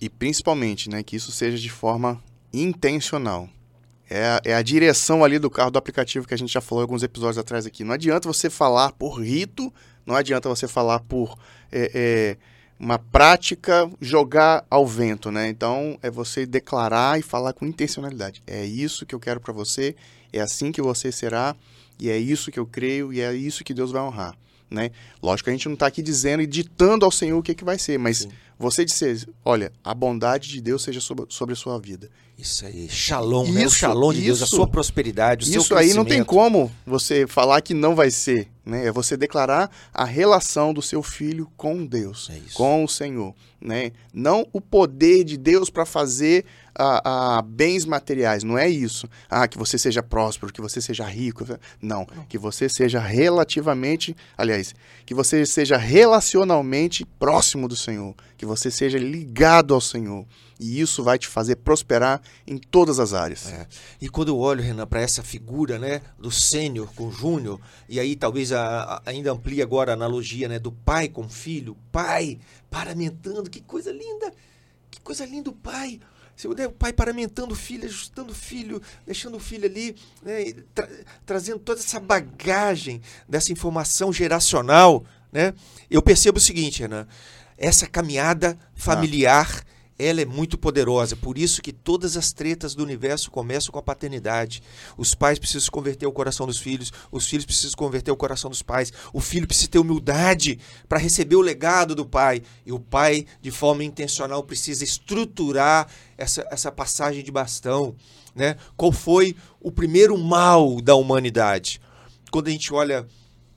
[0.01, 3.49] E principalmente, né, que isso seja de forma intencional.
[4.11, 6.83] É a, é a direção ali do carro do aplicativo que a gente já falou
[6.83, 7.85] alguns episódios atrás aqui.
[7.85, 9.73] Não adianta você falar por rito,
[10.07, 11.39] não adianta você falar por
[11.71, 12.37] é, é,
[12.79, 15.49] uma prática, jogar ao vento, né?
[15.49, 18.43] Então é você declarar e falar com intencionalidade.
[18.47, 19.95] É isso que eu quero para você,
[20.33, 21.55] é assim que você será,
[21.99, 24.37] e é isso que eu creio, e é isso que Deus vai honrar,
[24.71, 24.91] né?
[25.23, 27.65] Lógico que a gente não está aqui dizendo e ditando ao Senhor o que, que
[27.65, 28.29] vai ser, mas Sim.
[28.59, 32.09] você dizer, olha, a bondade de Deus seja sobre, sobre a sua vida.
[32.39, 33.67] Isso aí, shalom, isso, né?
[33.67, 37.27] o shalom de isso, Deus, a sua prosperidade, o isso aí não tem como você
[37.27, 38.87] falar que não vai ser, né?
[38.87, 43.91] É você declarar a relação do seu filho com Deus, é com o Senhor, né?
[44.15, 46.45] Não o poder de Deus para fazer
[46.79, 49.09] a, a, bens materiais, não é isso.
[49.29, 51.45] Ah, que você seja próspero, que você seja rico.
[51.83, 58.71] Não, que você seja relativamente, aliás, que você seja relacionalmente próximo do Senhor, que você
[58.71, 60.25] seja ligado ao Senhor.
[60.61, 63.49] E isso vai te fazer prosperar em todas as áreas.
[63.49, 63.67] É.
[64.01, 68.17] E quando eu olho, Renan, para essa figura né, do sênior com júnior, e aí
[68.17, 72.39] talvez a, a, ainda amplie agora a analogia né, do pai com filho, pai
[72.69, 74.33] paramentando, que coisa linda,
[74.91, 76.01] que coisa linda o pai.
[76.47, 80.89] O pai paramentando o filho, ajustando o filho, deixando o filho ali, né, tra
[81.27, 85.05] trazendo toda essa bagagem dessa informação geracional.
[85.33, 85.53] Né?
[85.91, 87.07] Eu percebo o seguinte, Renan,
[87.57, 89.65] essa caminhada familiar.
[89.99, 93.83] Ela é muito poderosa, por isso que todas as tretas do universo começam com a
[93.83, 94.63] paternidade.
[94.97, 98.63] Os pais precisam converter o coração dos filhos, os filhos precisam converter o coração dos
[98.63, 103.27] pais, o filho precisa ter humildade para receber o legado do pai, e o pai,
[103.41, 107.97] de forma intencional, precisa estruturar essa, essa passagem de bastão.
[108.35, 108.57] Né?
[108.77, 111.81] Qual foi o primeiro mal da humanidade?
[112.31, 113.05] Quando a gente olha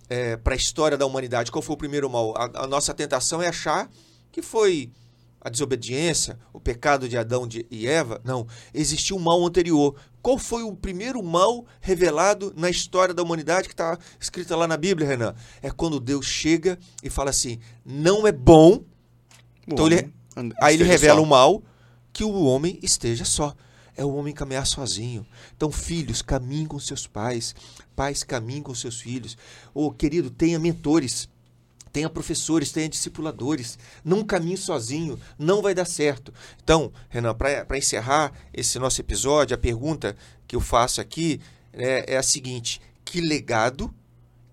[0.09, 2.33] é, para a história da humanidade, qual foi o primeiro mal?
[2.35, 3.89] A, a nossa tentação é achar
[4.31, 4.91] que foi
[5.41, 8.21] a desobediência, o pecado de Adão e Eva.
[8.23, 9.95] Não, existiu um mal anterior.
[10.21, 14.77] Qual foi o primeiro mal revelado na história da humanidade que está escrita lá na
[14.77, 15.35] Bíblia, Renan?
[15.61, 18.77] É quando Deus chega e fala assim: não é bom.
[18.77, 18.83] bom
[19.67, 20.13] então ele,
[20.61, 21.23] aí ele revela só.
[21.23, 21.63] o mal
[22.13, 23.55] que o homem esteja só.
[23.97, 25.25] É o homem caminhar sozinho.
[25.55, 27.53] Então, filhos, caminhem com seus pais.
[27.95, 29.37] Pais, caminhem com seus filhos.
[29.73, 31.27] Ô, oh, querido, tenha mentores
[31.91, 33.77] tenha professores, tenha discipuladores.
[34.03, 36.33] Não caminhe sozinho, não vai dar certo.
[36.63, 40.15] Então, Renan, para encerrar esse nosso episódio, a pergunta
[40.47, 41.39] que eu faço aqui
[41.73, 43.93] é, é a seguinte: que legado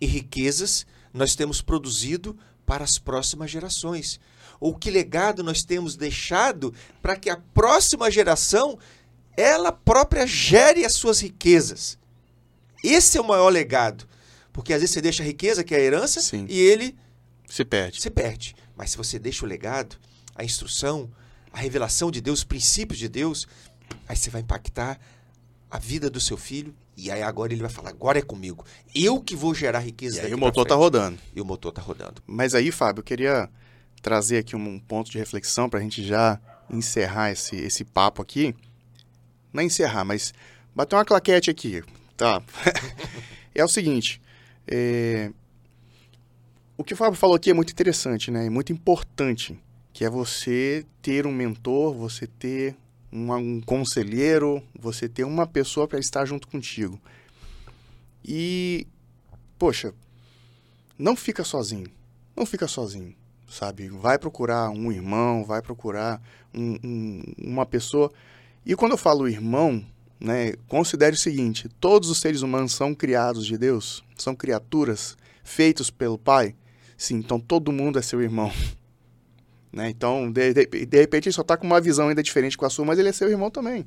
[0.00, 4.20] e riquezas nós temos produzido para as próximas gerações?
[4.60, 8.76] Ou que legado nós temos deixado para que a próxima geração
[9.36, 11.96] ela própria gere as suas riquezas?
[12.82, 14.06] Esse é o maior legado.
[14.52, 16.44] Porque às vezes você deixa a riqueza, que é a herança, Sim.
[16.48, 16.96] e ele
[17.48, 18.00] se perde.
[18.00, 18.54] Se perde.
[18.76, 19.96] Mas se você deixa o legado,
[20.34, 21.10] a instrução,
[21.52, 23.48] a revelação de Deus, os princípios de Deus,
[24.08, 24.98] aí você vai impactar
[25.70, 28.64] a vida do seu filho e aí agora ele vai falar, agora é comigo.
[28.94, 30.22] Eu que vou gerar riqueza.
[30.22, 31.18] E aí o motor está rodando.
[31.34, 32.22] E o motor está rodando.
[32.26, 33.48] Mas aí, Fábio, eu queria
[34.02, 38.54] trazer aqui um ponto de reflexão para a gente já encerrar esse, esse papo aqui.
[39.52, 40.34] Não é encerrar, mas
[40.74, 41.82] bater uma claquete aqui,
[42.16, 42.42] tá?
[43.54, 44.20] é o seguinte,
[44.66, 45.30] é,
[46.78, 48.46] o que o Fábio falou aqui é muito interessante, né?
[48.46, 49.58] É muito importante,
[49.92, 52.76] que é você ter um mentor, você ter
[53.12, 56.98] um, um conselheiro, você ter uma pessoa para estar junto contigo.
[58.24, 58.86] E,
[59.58, 59.92] poxa,
[60.96, 61.90] não fica sozinho.
[62.36, 63.12] Não fica sozinho,
[63.48, 63.88] sabe?
[63.88, 66.22] Vai procurar um irmão, vai procurar
[66.54, 68.12] um, um, uma pessoa.
[68.64, 69.84] E quando eu falo irmão,
[70.20, 75.90] né, considere o seguinte: todos os seres humanos são criados de Deus, são criaturas feitos
[75.90, 76.54] pelo Pai.
[76.98, 78.52] Sim, então todo mundo é seu irmão.
[79.70, 79.90] Né?
[79.90, 82.70] Então, de, de, de repente, ele só está com uma visão ainda diferente com a
[82.70, 83.86] sua, mas ele é seu irmão também.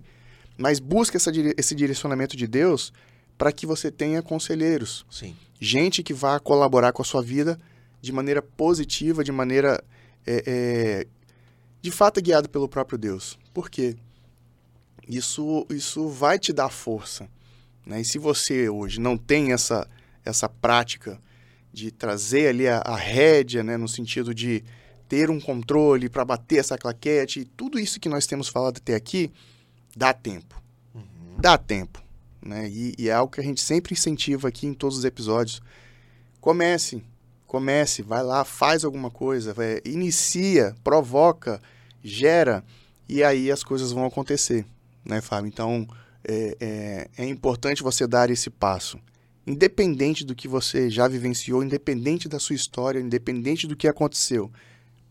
[0.56, 2.94] Mas busque essa, esse direcionamento de Deus
[3.36, 5.04] para que você tenha conselheiros.
[5.10, 5.36] Sim.
[5.60, 7.60] Gente que vá colaborar com a sua vida
[8.00, 9.84] de maneira positiva, de maneira
[10.26, 11.08] é, é,
[11.82, 13.40] de fato guiado pelo próprio Deus.
[13.52, 13.96] Por quê?
[15.08, 17.28] Isso, isso vai te dar força.
[17.86, 18.02] Né?
[18.02, 19.88] E se você hoje não tem essa,
[20.24, 21.20] essa prática
[21.74, 24.64] de trazer ali a, a rédea, né, no sentido de
[25.08, 29.32] ter um controle para bater essa claquete, tudo isso que nós temos falado até aqui,
[29.96, 30.62] dá tempo.
[30.96, 31.36] Uhum.
[31.38, 32.02] Dá tempo.
[32.42, 32.70] Né?
[32.70, 35.62] E, e, é algo que a gente sempre incentiva aqui em todos os episódios.
[36.40, 37.04] Comece,
[37.46, 41.62] comece, vai lá, faz alguma coisa, vai, inicia, provoca,
[42.02, 42.64] gera,
[43.08, 44.66] e aí as coisas vão acontecer,
[45.04, 45.50] né, Fábio?
[45.50, 45.88] Então,
[46.24, 48.98] é, é, é importante você dar esse passo.
[49.46, 54.52] Independente do que você já vivenciou, independente da sua história, independente do que aconteceu,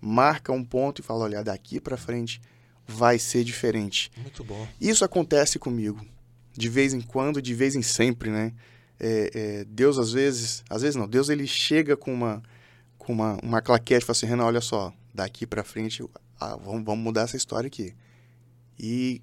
[0.01, 2.41] marca um ponto e fala: olha, daqui para frente
[2.87, 4.11] vai ser diferente.
[4.17, 4.67] Muito bom.
[4.81, 6.05] Isso acontece comigo,
[6.57, 8.53] de vez em quando, de vez em sempre, né?
[8.99, 12.43] É, é, Deus às vezes, às vezes não, Deus ele chega com uma
[12.99, 16.05] com uma, uma claquete e fala assim, Renan, olha só, daqui para frente
[16.39, 17.95] ah, vamos, vamos mudar essa história aqui.
[18.79, 19.23] E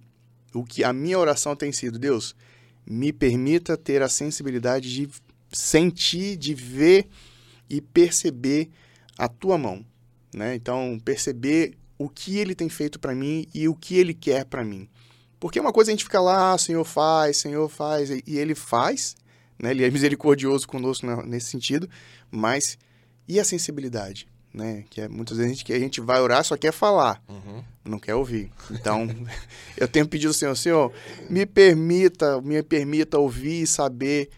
[0.54, 2.36] o que a minha oração tem sido, Deus,
[2.90, 5.10] me permita ter a sensibilidade de
[5.52, 7.08] sentir, de ver
[7.70, 8.70] e perceber
[9.18, 9.86] a tua mão,
[10.34, 10.56] né?
[10.56, 14.64] Então, perceber o que ele tem feito para mim e o que ele quer para
[14.64, 14.88] mim.
[15.40, 19.16] Porque uma coisa a gente fica lá, ah, Senhor faz, Senhor faz, e ele faz,
[19.60, 19.72] né?
[19.72, 21.90] Ele é misericordioso conosco nesse sentido,
[22.32, 22.78] mas
[23.28, 24.28] e a sensibilidade?
[24.54, 24.86] Né?
[24.90, 27.64] Que é, muitas vezes a gente, a gente vai orar só quer falar, uhum.
[27.88, 28.52] Não quer ouvir.
[28.72, 29.08] Então,
[29.78, 30.94] eu tenho pedido ao Senhor, Senhor,
[31.30, 34.30] me permita, me permita ouvir e saber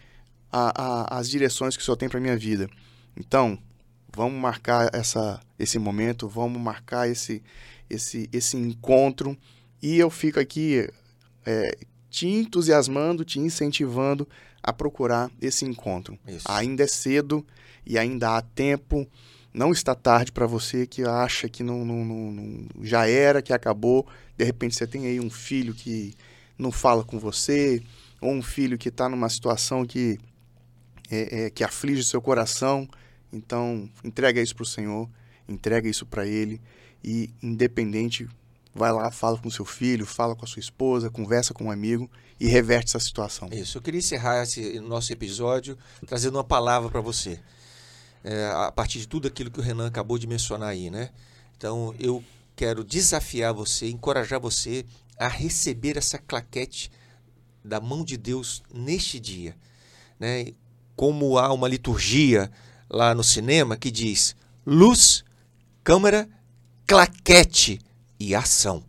[0.50, 2.68] a, a, as direções que o Senhor tem para minha vida.
[3.16, 3.58] Então,
[4.14, 7.42] vamos marcar essa, esse momento, vamos marcar esse,
[7.88, 9.36] esse, esse encontro
[9.82, 10.88] e eu fico aqui
[11.46, 11.76] é,
[12.10, 14.28] te entusiasmando, te incentivando
[14.62, 16.18] a procurar esse encontro.
[16.26, 16.44] Isso.
[16.48, 17.46] Ainda é cedo
[17.86, 19.06] e ainda há tempo.
[19.52, 23.52] Não está tarde para você que acha que não, não, não, não, já era, que
[23.52, 24.06] acabou.
[24.36, 26.14] De repente você tem aí um filho que
[26.56, 27.82] não fala com você,
[28.20, 30.18] ou um filho que está numa situação que,
[31.10, 32.88] é, é, que aflige o seu coração.
[33.32, 35.08] Então, entrega isso para o Senhor,
[35.48, 36.60] entrega isso para Ele
[37.02, 38.28] e, independente,
[38.72, 42.08] vai lá, fala com seu filho, fala com a sua esposa, conversa com um amigo
[42.38, 43.48] e reverte essa situação.
[43.52, 43.78] Isso.
[43.78, 47.40] Eu queria encerrar esse nosso episódio trazendo uma palavra para você
[48.22, 51.10] é, a partir de tudo aquilo que o Renan acabou de mencionar aí, né?
[51.56, 52.22] Então eu
[52.54, 54.84] quero desafiar você, encorajar você
[55.18, 56.90] a receber essa claquete
[57.64, 59.56] da mão de Deus neste dia,
[60.18, 60.52] né?
[60.96, 62.50] Como há uma liturgia
[62.88, 65.24] lá no cinema que diz luz,
[65.82, 66.28] câmera,
[66.86, 67.80] claquete
[68.18, 68.84] e ação.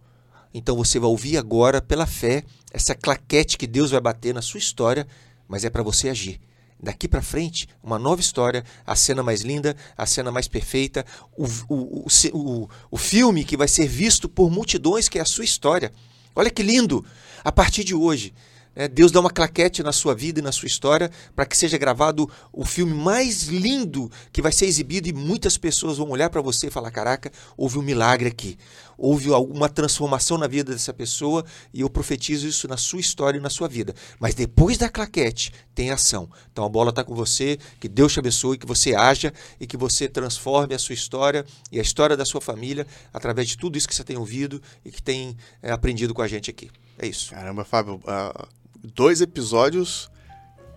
[0.54, 4.58] Então você vai ouvir agora pela fé essa claquete que Deus vai bater na sua
[4.58, 5.08] história,
[5.48, 6.39] mas é para você agir
[6.82, 11.06] daqui para frente, uma nova história, a cena mais linda, a cena mais perfeita,
[11.38, 15.46] o, o, o, o, filme que vai ser visto por multidões, que é a sua
[15.46, 15.91] história.
[16.36, 17.06] Olha que lindo!
[17.44, 18.34] A partir de hoje,
[18.75, 21.77] né, Deus dá uma claquete na sua vida e na sua história para que seja
[21.77, 26.41] gravado o filme mais lindo que vai ser exibido e muitas pessoas vão olhar para
[26.41, 28.57] você e falar: Caraca, houve um milagre aqui,
[28.97, 33.41] houve alguma transformação na vida dessa pessoa e eu profetizo isso na sua história e
[33.41, 33.93] na sua vida.
[34.19, 36.29] Mas depois da claquete, tem ação.
[36.51, 39.75] Então a bola está com você, que Deus te abençoe, que você haja e que
[39.75, 43.88] você transforme a sua história e a história da sua família através de tudo isso
[43.88, 46.69] que você tem ouvido e que tem é, aprendido com a gente aqui.
[46.97, 47.31] É isso.
[47.31, 47.95] Caramba, Fábio.
[47.95, 50.12] Uh dois episódios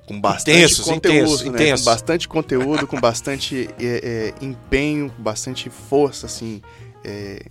[0.06, 1.50] com bastante intensos, conteúdo, intenso, né?
[1.50, 1.84] Intenso.
[1.84, 6.60] Com bastante conteúdo, com bastante é, é, empenho, com bastante força, assim,
[7.02, 7.46] é,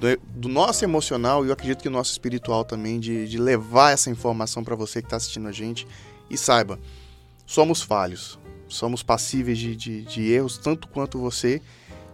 [0.00, 3.92] do, do, nosso emocional e eu acredito que o nosso espiritual também, de, de levar
[3.92, 5.86] essa informação para você que está assistindo a gente.
[6.30, 6.80] E saiba,
[7.46, 11.60] somos falhos, somos passíveis de, de, de erros tanto quanto você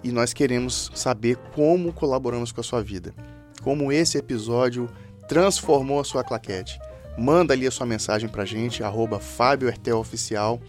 [0.03, 3.15] e nós queremos saber como colaboramos com a sua vida,
[3.63, 4.91] como esse episódio
[5.29, 6.81] transformou a sua claquete
[7.19, 10.61] manda ali a sua mensagem pra gente, arroba Fábio Ertel Oficial.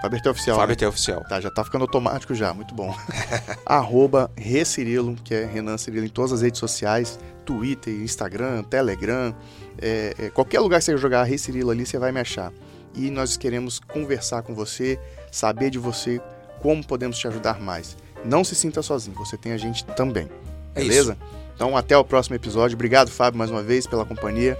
[0.00, 0.56] Fábio Ertel Oficial.
[0.56, 0.88] Fábio né?
[0.88, 1.24] Oficial.
[1.24, 2.94] Tá, já tá ficando automático já, muito bom.
[3.64, 9.34] arroba Recirilo, que é Renan Cirilo em todas as redes sociais, Twitter, Instagram, Telegram,
[9.80, 12.52] é, é, qualquer lugar que você jogar Recirilo ali, você vai me achar.
[12.94, 14.98] E nós queremos conversar com você,
[15.30, 16.20] saber de você
[16.60, 17.96] como podemos te ajudar mais.
[18.24, 20.28] Não se sinta sozinho, você tem a gente também.
[20.74, 21.12] É beleza?
[21.12, 21.45] Isso.
[21.56, 22.74] Então, até o próximo episódio.
[22.74, 24.56] Obrigado, Fábio, mais uma vez pela companhia.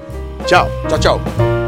[0.47, 0.67] Tchau.
[0.89, 1.66] Tchau, tchau.